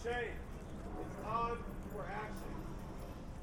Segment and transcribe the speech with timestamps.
[0.00, 0.32] change.
[0.96, 1.60] It's time
[1.92, 2.56] for action.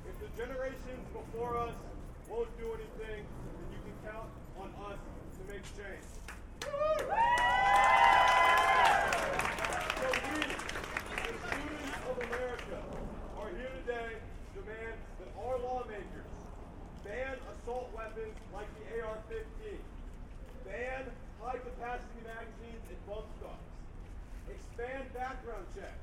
[0.09, 1.77] If the generations before us
[2.25, 4.25] won't do anything, then you can count
[4.57, 6.01] on us to make change.
[6.65, 6.73] So
[10.17, 12.81] we, the students of America,
[13.37, 16.33] are here today to demand that our lawmakers
[17.05, 19.77] ban assault weapons like the AR-15,
[20.65, 21.05] ban
[21.37, 23.69] high-capacity magazines and bump stocks,
[24.49, 25.96] expand background checks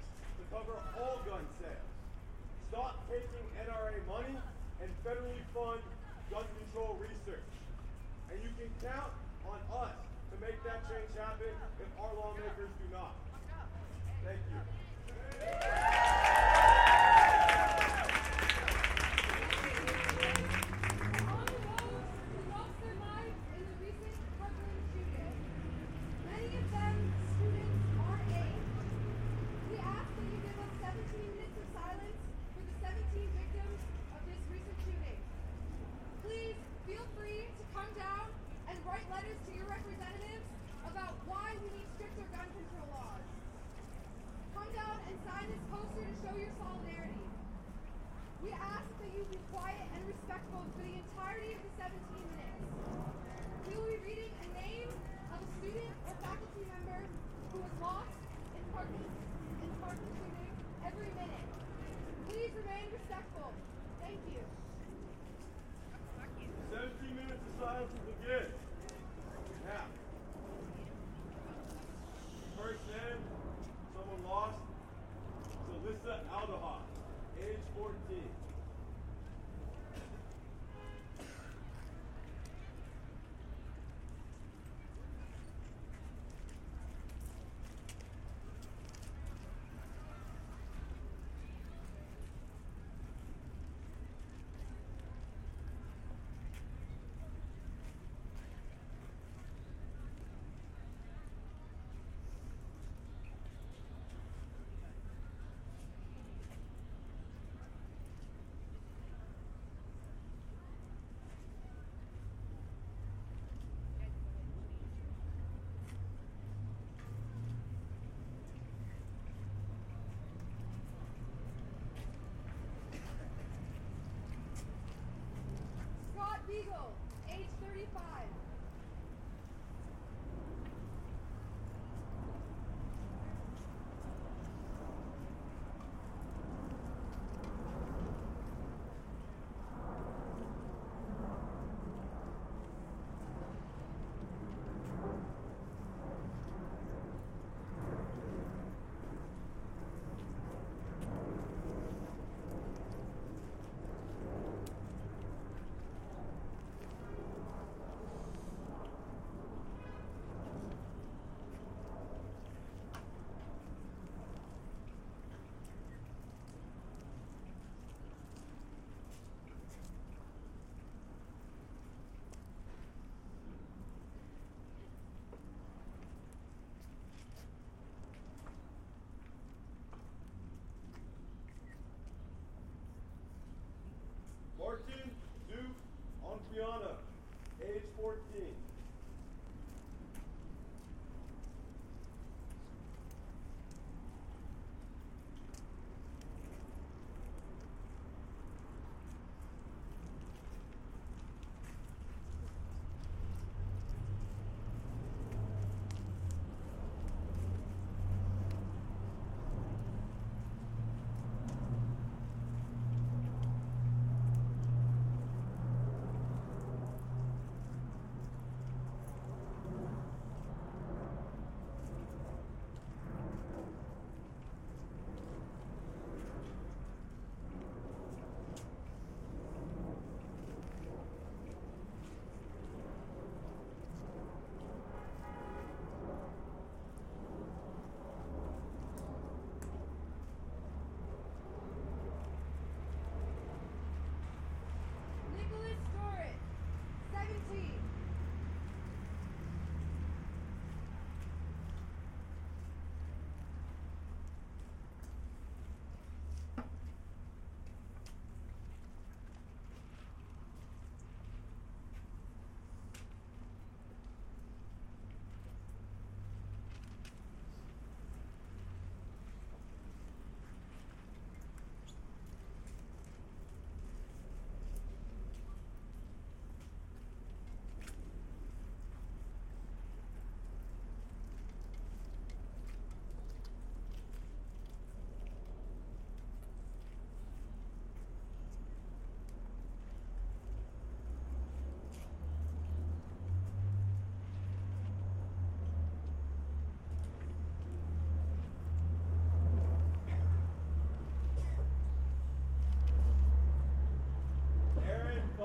[0.55, 1.91] cover all gun sales,
[2.71, 4.39] stop taking NRA money,
[4.81, 5.83] and federally fund
[6.31, 7.51] gun control research.
[8.31, 9.11] And you can count
[9.51, 9.99] on us
[10.31, 11.51] to make that change happen
[11.83, 13.19] if our lawmakers do not.
[14.25, 14.63] Thank you.
[21.35, 25.35] On those who lost their lives in the recent Parkland shooting,
[26.25, 26.95] many of them
[27.37, 28.65] students our age,
[29.71, 31.05] we ask that you give us 17
[31.37, 32.19] minutes of silence
[32.57, 33.79] for the 17 victims
[34.17, 35.21] of this recent shooting.
[36.25, 36.57] Please
[36.89, 38.27] feel free to come down
[38.73, 40.47] and write letters to your representatives
[40.89, 43.25] about why we need stricter gun control laws.
[44.57, 47.27] Come down and sign this poster to show your solidarity.
[48.45, 52.69] We ask that you be quiet and respectful for the entirety of the 17 minutes.
[53.67, 54.93] We will be reading a name
[55.33, 57.01] of a student or faculty member
[57.51, 58.13] who was lost
[58.53, 59.09] in Parkland,
[59.65, 60.55] in the Parkland shooting
[60.85, 61.49] every minute.
[62.29, 63.49] Please remain respectful.
[64.05, 64.45] Thank you.
[66.69, 67.17] 17
[67.93, 68.54] will begin.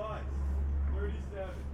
[0.00, 1.69] plus 37.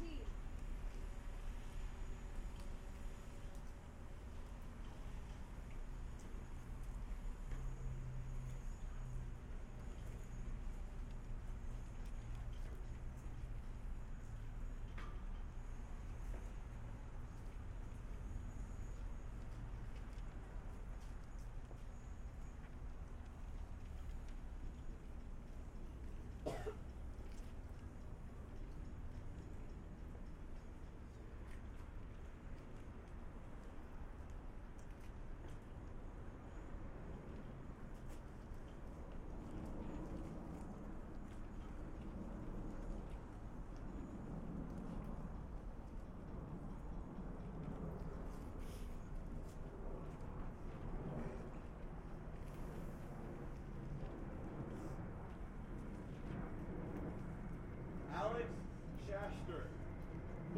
[0.00, 0.35] energy.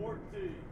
[0.00, 0.67] 14.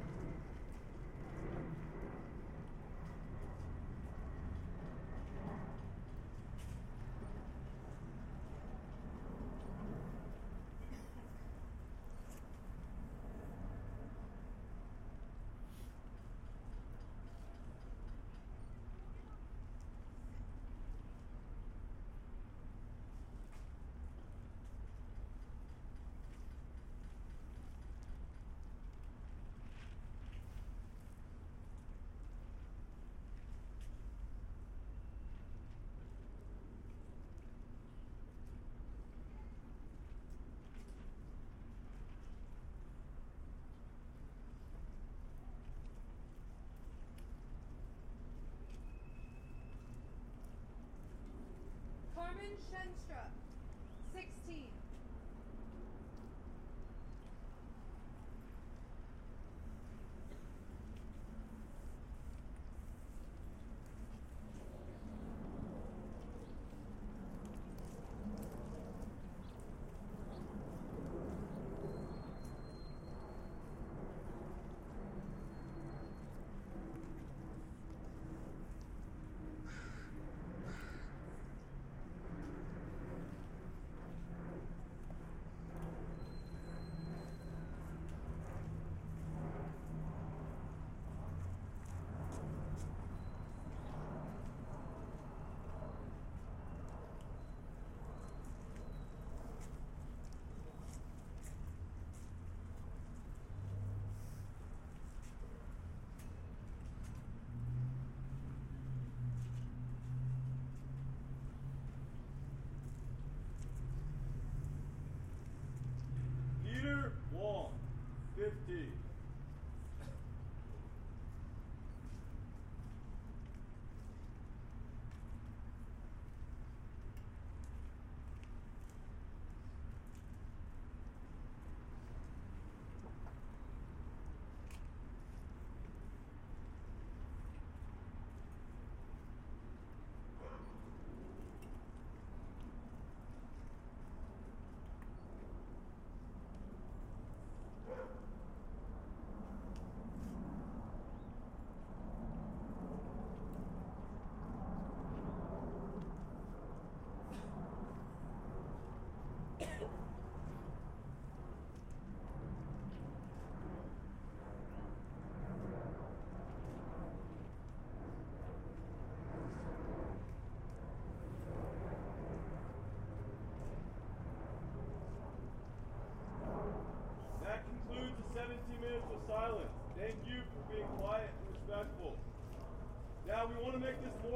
[52.65, 53.26] Carmen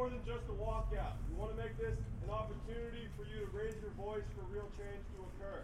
[0.01, 1.13] more than just a walkout.
[1.29, 1.93] We want to make this
[2.25, 5.61] an opportunity for you to raise your voice for real change to occur.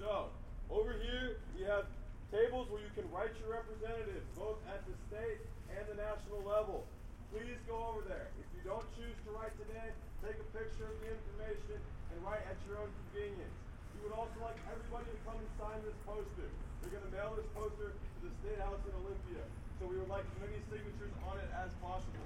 [0.00, 0.32] So,
[0.72, 1.84] over here, we have
[2.32, 5.44] tables where you can write your representatives, both at the state
[5.76, 6.88] and the national level.
[7.28, 8.32] Please go over there.
[8.40, 9.92] If you don't choose to write today,
[10.24, 13.56] take a picture of the information and write at your own convenience.
[13.92, 16.48] We would also like everybody to come and sign this poster.
[16.80, 19.44] We're going to mail this poster to the State House in Olympia.
[19.76, 22.24] So we would like as many signatures on it as possible.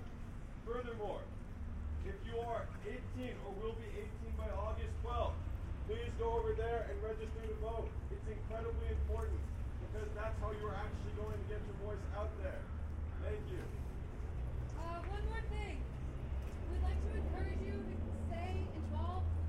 [0.62, 1.26] Furthermore,
[2.06, 2.96] if you are 18
[3.44, 3.88] or will be
[4.24, 5.36] 18 by August 12th,
[5.84, 7.88] please go over there and register to vote.
[8.08, 9.40] It's incredibly important
[9.84, 12.60] because that's how you're actually going to get your voice out there.
[13.24, 13.62] Thank you.
[14.80, 15.76] Uh, one more thing.
[16.72, 17.94] We'd like to encourage you to
[18.30, 19.39] stay involved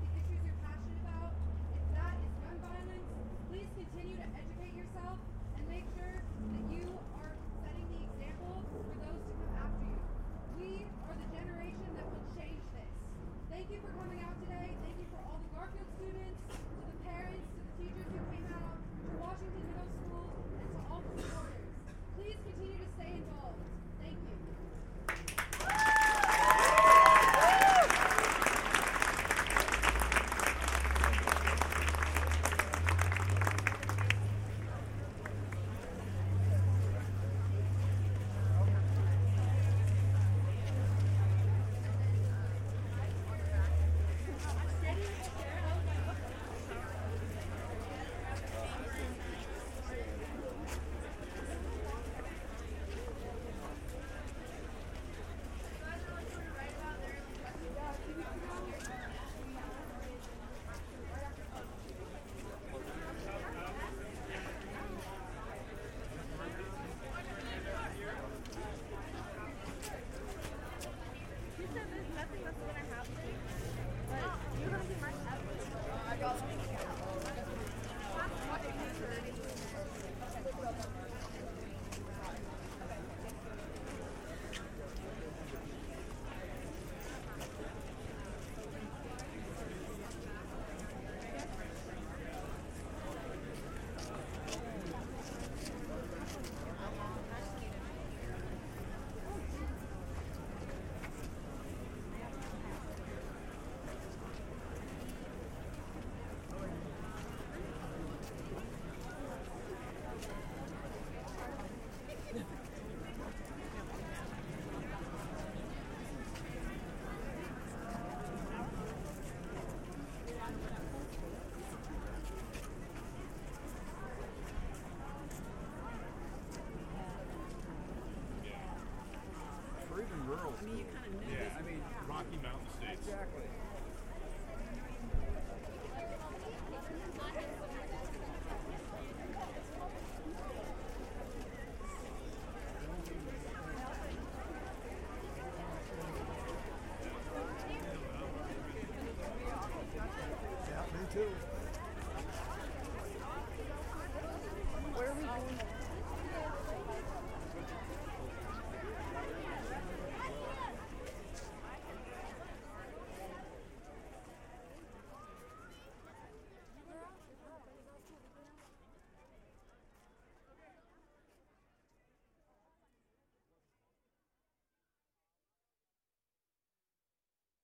[133.02, 133.61] exactly.